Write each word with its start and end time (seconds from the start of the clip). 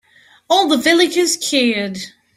All 0.49 0.67
the 0.67 0.77
villagers 0.77 1.37
cheered. 1.37 1.99